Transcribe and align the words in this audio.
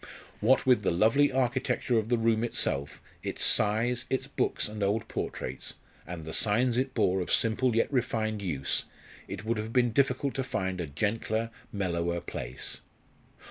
What 0.39 0.65
with 0.65 0.81
the 0.81 0.89
lovely 0.89 1.31
architecture 1.31 1.99
of 1.99 2.09
the 2.09 2.17
room 2.17 2.43
itself, 2.43 2.99
its 3.21 3.45
size, 3.45 4.05
its 4.09 4.25
books 4.25 4.67
and 4.67 4.81
old 4.81 5.07
portraits, 5.07 5.75
and 6.07 6.25
the 6.25 6.33
signs 6.33 6.75
it 6.79 6.95
bore 6.95 7.21
of 7.21 7.31
simple 7.31 7.75
yet 7.75 7.93
refined 7.93 8.41
use, 8.41 8.85
it 9.27 9.45
would 9.45 9.59
have 9.59 9.71
been 9.71 9.91
difficult 9.91 10.33
to 10.33 10.43
find 10.43 10.81
a 10.81 10.87
gentler, 10.87 11.51
mellower 11.71 12.19
place. 12.19 12.81